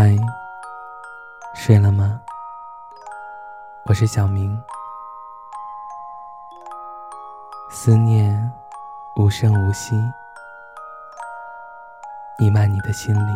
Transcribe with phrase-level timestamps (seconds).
[0.00, 0.16] 嗨，
[1.56, 2.20] 睡了吗？
[3.86, 4.56] 我是小明。
[7.68, 8.52] 思念
[9.16, 9.96] 无声无息，
[12.38, 13.32] 弥漫你的心里。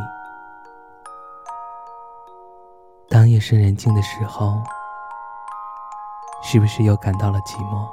[3.10, 4.62] 当夜深人静的时候，
[6.44, 7.88] 是不是又感到了寂寞？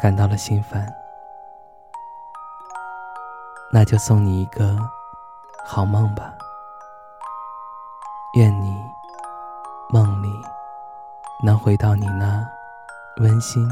[0.00, 0.90] 感到了心烦？
[3.70, 4.74] 那就送你一个
[5.62, 6.32] 好梦吧。
[11.42, 12.48] 能回到你那
[13.18, 13.68] 温馨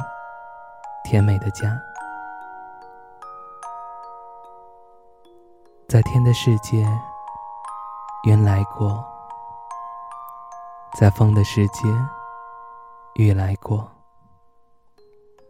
[1.02, 1.80] 甜美的家，
[5.88, 6.86] 在天的世界，
[8.26, 9.02] 云来过；
[10.98, 11.88] 在风的世界，
[13.14, 13.82] 雨来过；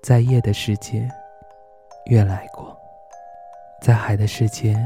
[0.00, 1.08] 在夜的世界，
[2.06, 2.66] 月来过；
[3.82, 4.76] 在海的世界，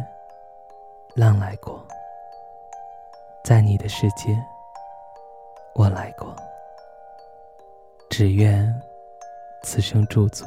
[1.14, 1.86] 浪来过。
[3.44, 4.42] 在你的世界，
[5.74, 6.34] 我来过。
[8.18, 8.68] 只愿
[9.62, 10.44] 此生驻足。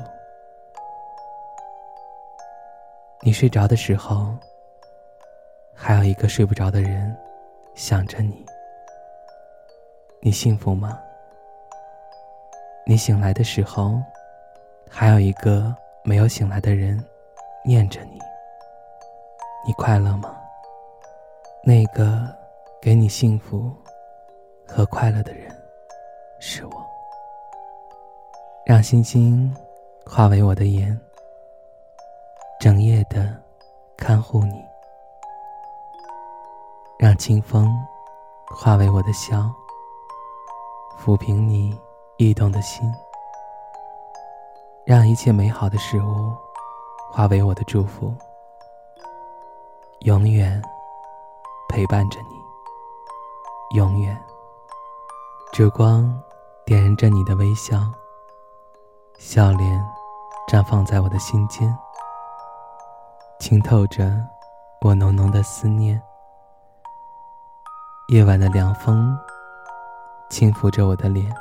[3.21, 4.35] 你睡着的时候，
[5.73, 7.15] 还有一个睡不着的人
[7.73, 8.45] 想着你。
[10.19, 11.01] 你幸福吗？
[12.85, 14.01] 你醒来的时候，
[14.89, 17.01] 还有一个没有醒来的人
[17.63, 18.19] 念着你。
[19.65, 20.37] 你快乐吗？
[21.63, 22.27] 那个。
[22.81, 23.71] 给你幸福
[24.67, 25.55] 和快乐的人
[26.39, 26.80] 是我，
[28.63, 29.53] 让星星
[30.05, 30.97] 化为我的眼，
[32.59, 33.35] 整夜的
[33.97, 34.53] 看护你；
[36.99, 37.67] 让清风
[38.55, 39.51] 化为我的笑，
[41.03, 41.77] 抚平你
[42.17, 42.85] 异动的心；
[44.85, 46.31] 让一切美好的事物
[47.11, 48.13] 化为我的祝福，
[50.01, 50.61] 永远
[51.67, 53.77] 陪伴着你。
[53.77, 54.15] 永远，
[55.51, 56.21] 烛光
[56.65, 57.77] 点燃着你的微笑，
[59.23, 59.79] 笑脸
[60.47, 61.77] 绽放在我的心间，
[63.37, 64.11] 浸透着
[64.81, 66.01] 我浓浓的思念。
[68.07, 69.15] 夜晚的凉风
[70.27, 71.31] 轻抚着我的脸，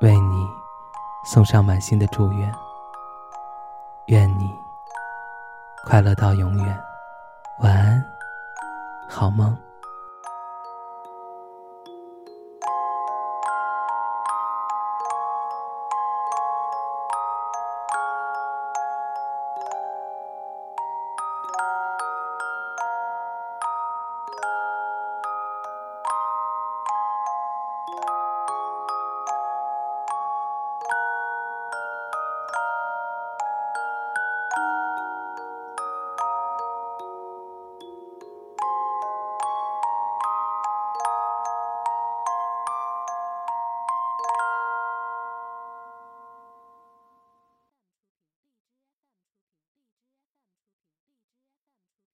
[0.00, 0.48] 为你
[1.24, 2.54] 送上满心的祝愿。
[4.06, 4.56] 愿你
[5.86, 6.84] 快乐到永远，
[7.58, 8.02] 晚安，
[9.08, 9.54] 好梦。